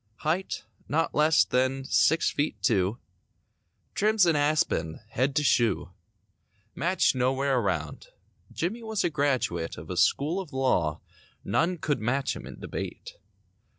Height 0.21 0.63
not 0.89 1.13
less 1.13 1.43
than 1.45 1.85
six 1.85 2.31
feet 2.31 2.59
two. 2.63 2.97
Trim's 3.93 4.25
an 4.25 4.35
aspen—head 4.35 5.35
to 5.35 5.43
shoe. 5.43 5.91
Match 6.73 7.13
nowhere 7.13 7.59
around. 7.59 8.07
Jimmy 8.51 8.81
was 8.81 9.03
a 9.03 9.11
graduate 9.11 9.77
Of 9.77 9.91
a 9.91 9.95
school 9.97 10.39
of 10.39 10.51
law 10.53 11.01
None 11.43 11.77
could 11.77 11.99
match 12.01 12.35
him 12.35 12.47
in 12.47 12.59
debate. 12.59 13.17